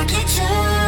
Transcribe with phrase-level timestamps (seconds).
[0.00, 0.79] I'm that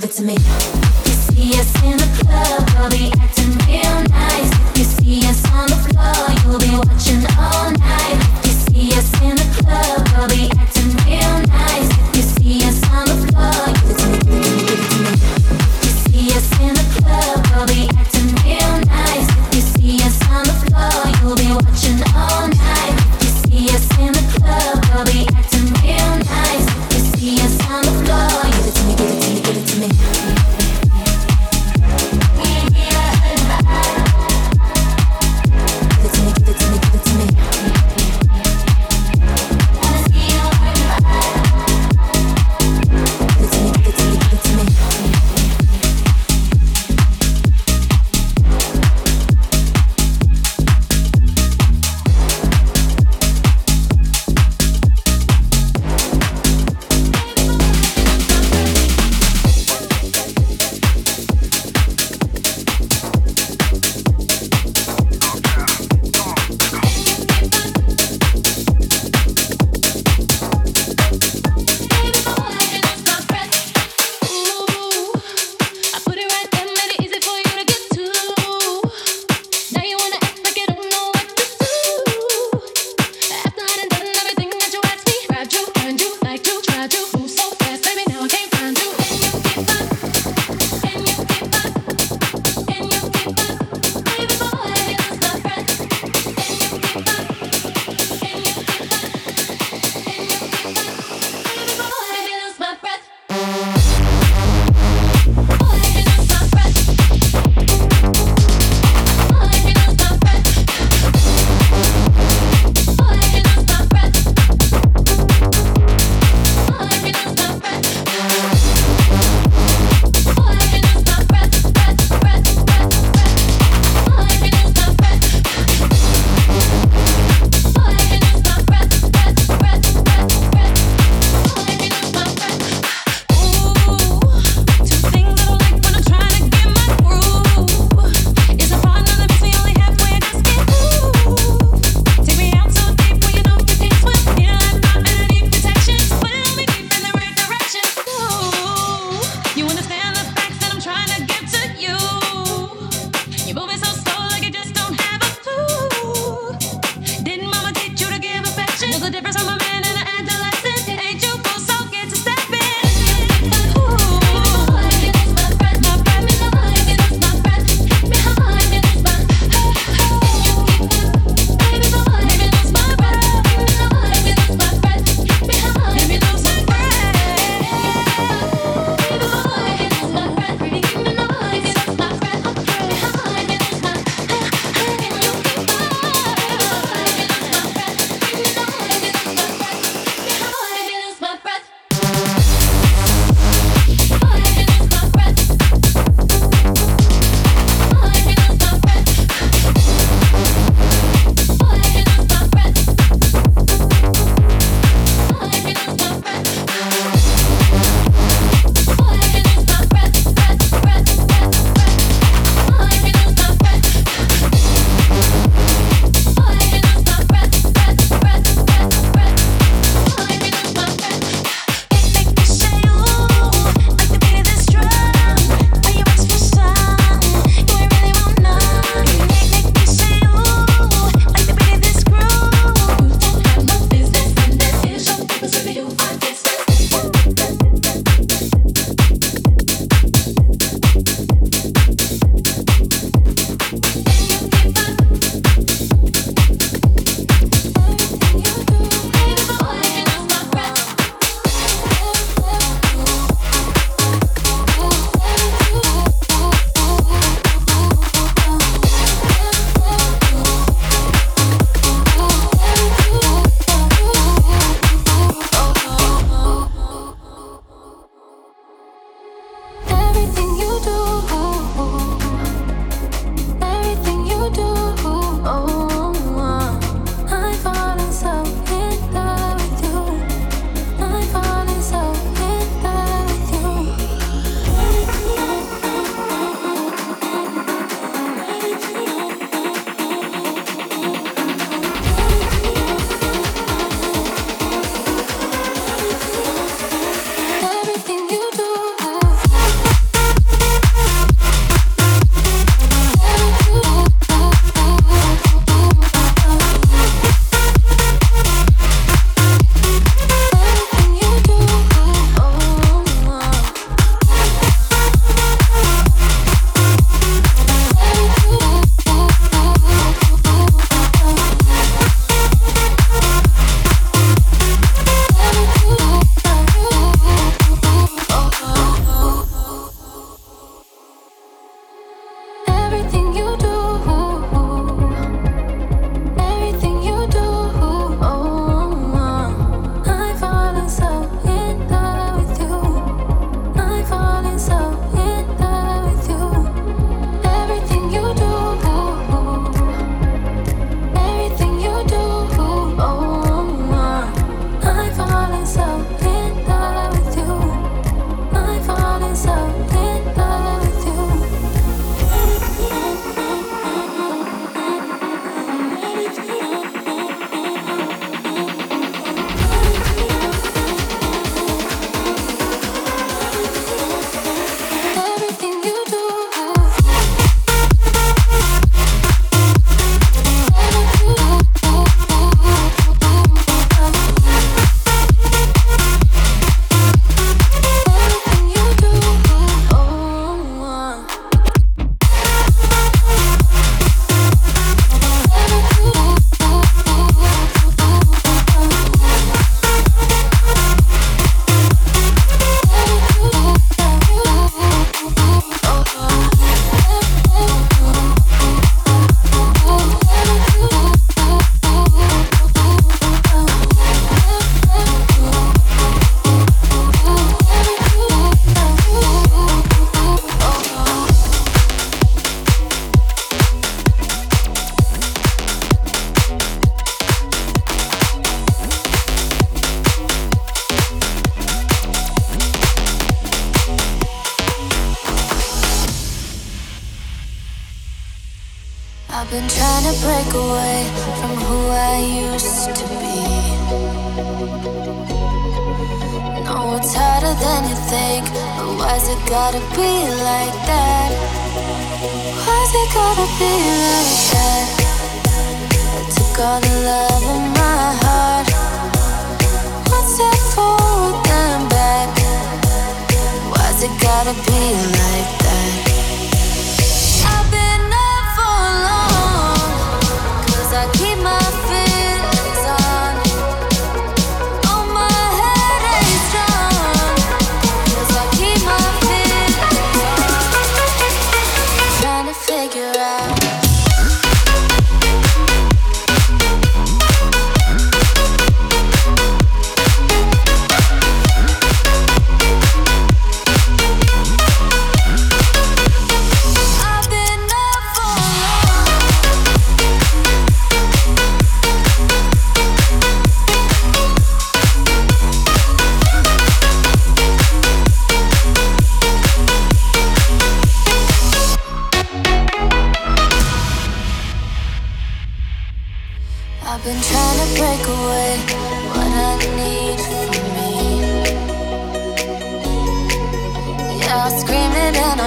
[0.00, 0.32] give it to me.
[0.32, 4.50] You see us in the club, I'll be acting real nice.
[4.70, 7.79] If you see us on the floor, you'll be watching all night.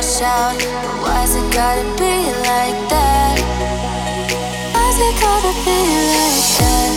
[0.03, 0.57] wash out.
[0.57, 2.15] But why's it gotta be
[2.47, 3.37] like that?
[4.73, 5.79] Why's it gotta be
[6.11, 6.91] like that?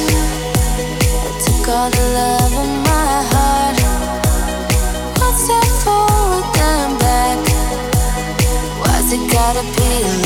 [1.23, 3.77] I took all the love in my heart.
[5.19, 7.39] What's it forward and back?
[8.81, 10.26] Why's it gotta be like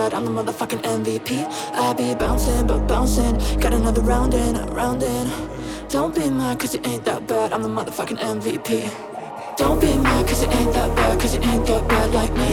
[0.00, 0.14] red.
[0.14, 1.30] I'm the motherfucking MVP.
[1.74, 3.34] I be bouncing, but bouncing.
[3.60, 5.26] Got another round in, round in.
[5.88, 7.52] Don't be mad, cause it ain't that bad.
[7.52, 8.70] I'm the motherfucking MVP.
[9.56, 12.50] Don't be mad, cause it ain't that bad, cause it ain't that bad like me.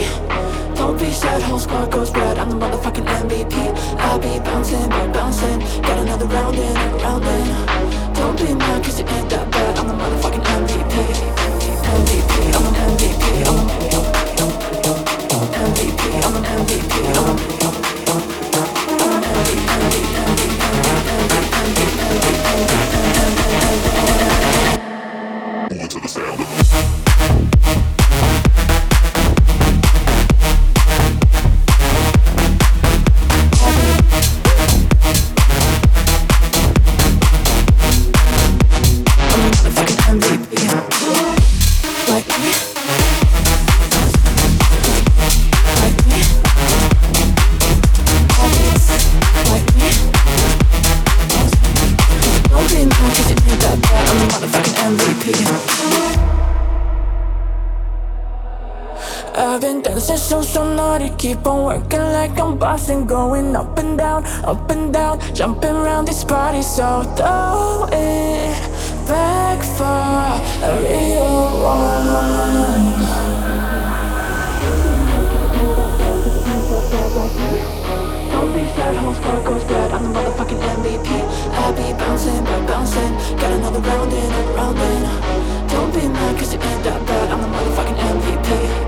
[0.74, 2.38] Don't be sad, whole squad goes red.
[2.38, 3.54] I'm the motherfucking MVP.
[4.08, 5.58] I be bouncing, but bouncing.
[5.88, 6.74] Got another round in,
[7.04, 7.46] round in.
[8.18, 9.78] Don't be mad, cause it ain't that bad.
[9.78, 10.94] I'm the motherfucking MVP.
[11.96, 13.24] MVP, I'm an MVP.
[13.48, 14.17] I'm an MVP,
[16.50, 17.67] I'm an
[60.08, 60.56] MVP.
[60.56, 61.18] I'm an MVP.
[61.18, 66.06] Keep on working like I'm bossing, going up and down, up and down, jumping around
[66.06, 66.62] this party.
[66.62, 68.56] So throw it
[69.06, 69.84] back for
[70.64, 72.06] a real one.
[78.30, 78.96] Don't be sad.
[79.92, 81.08] I'm the motherfucking MVP.
[81.52, 83.12] I be bouncing, bouncing.
[83.36, 85.02] Got another round in, round in.
[85.68, 87.30] Don't be mad, cause it ain't that bad.
[87.30, 88.87] I'm the motherfucking MVP.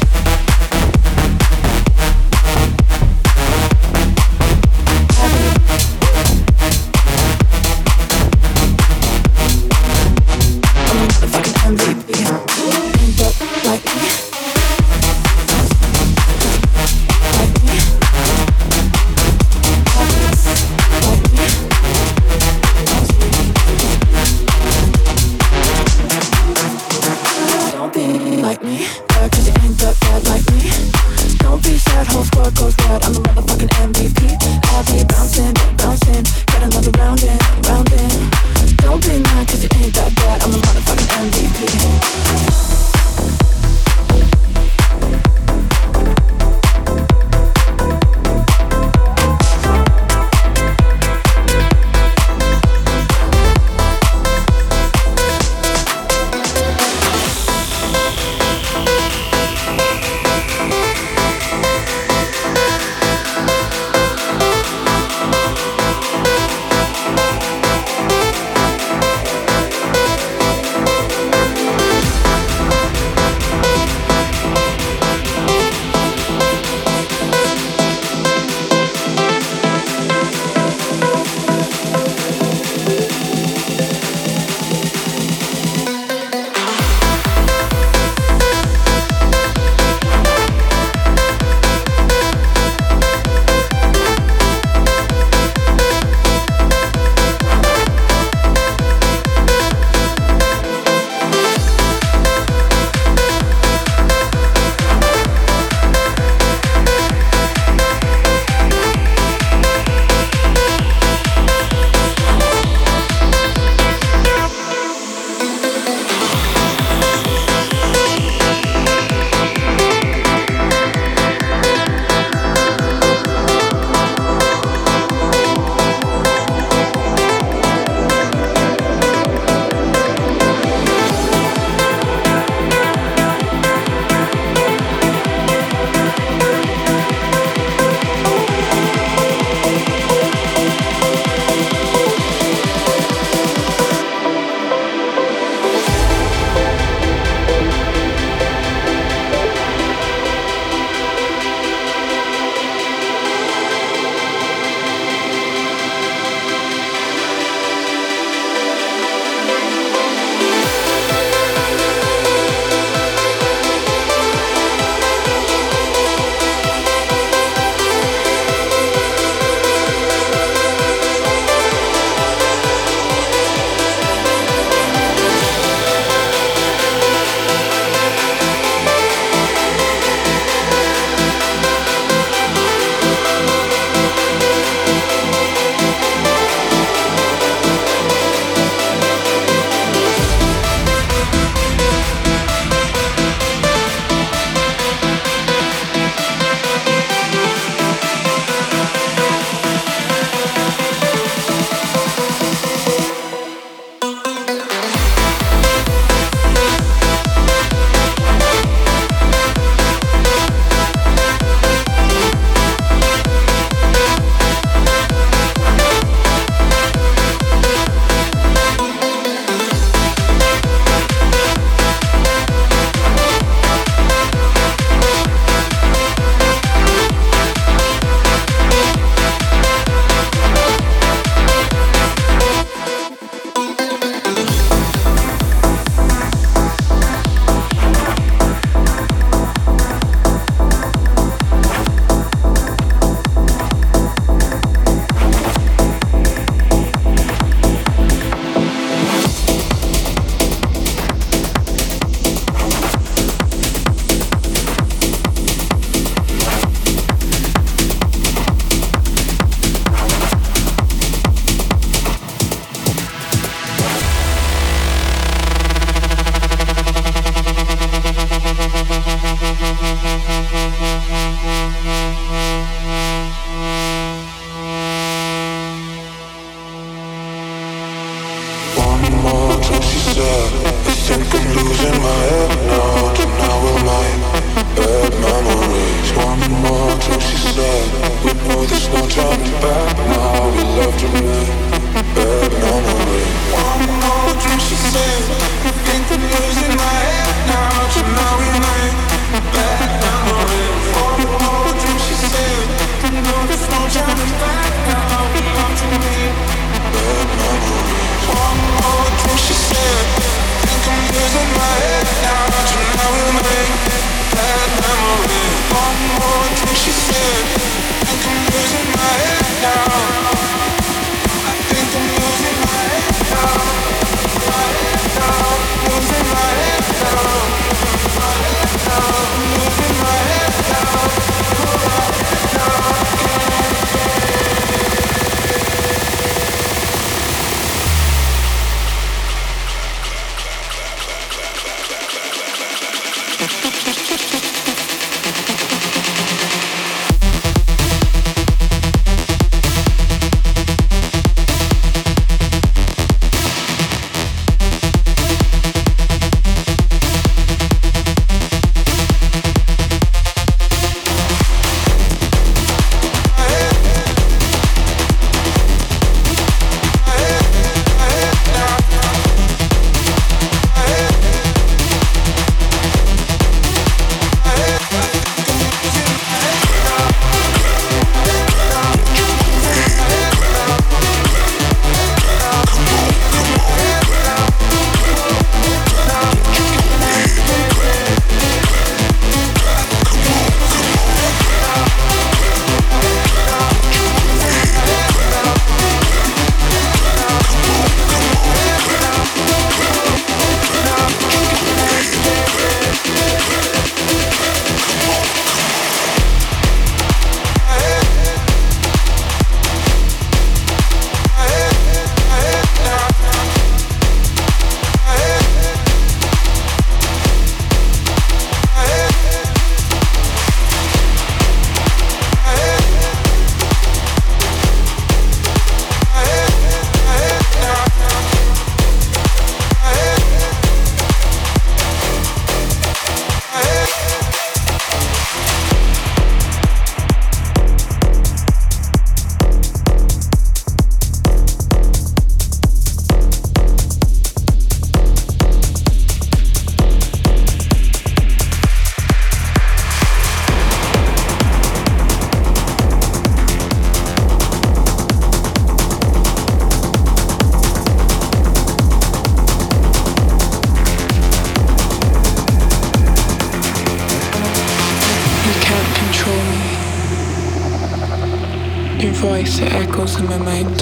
[469.21, 470.79] voice that echoes in my mind.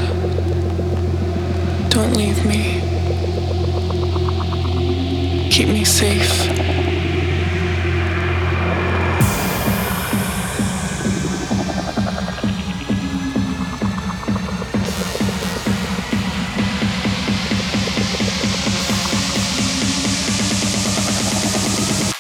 [1.90, 2.80] Don't leave me.
[5.52, 6.48] Keep me safe.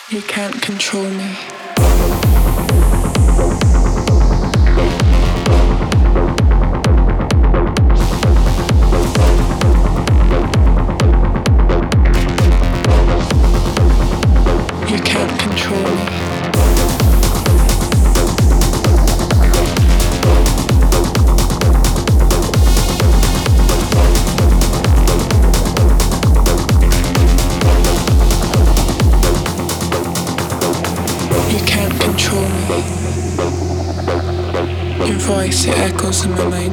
[0.09, 1.48] You can't control me.
[36.27, 36.68] Listen.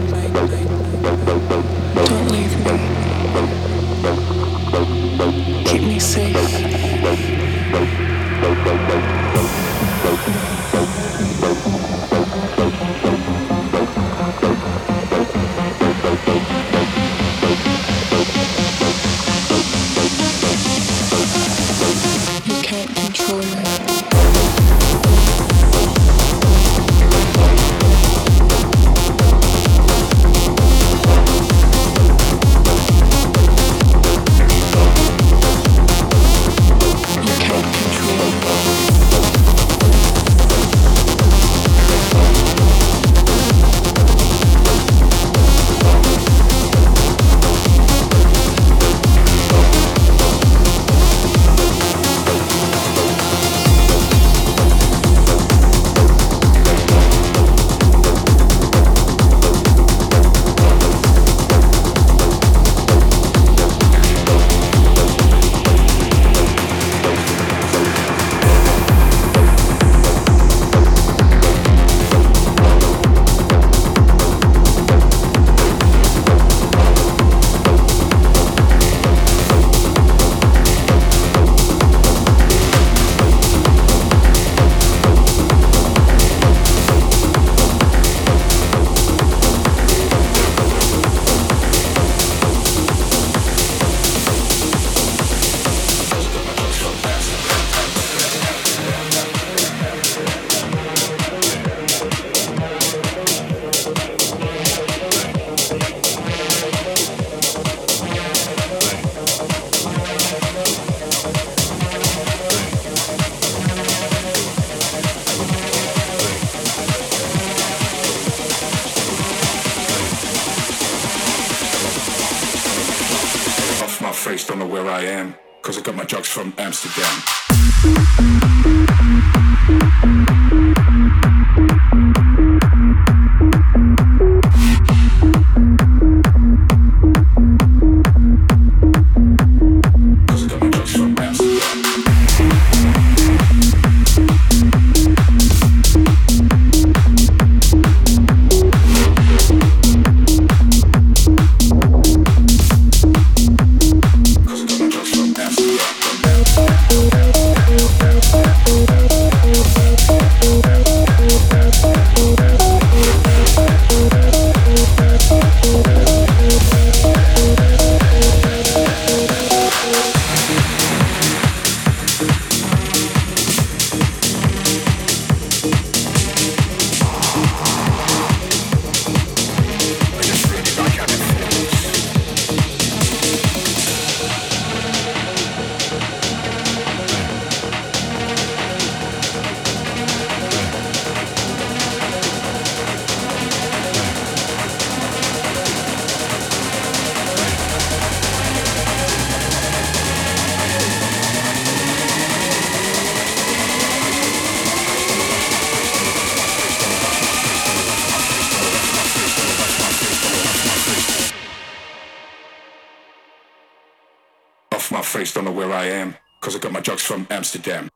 [217.06, 217.88] From Amsterdam.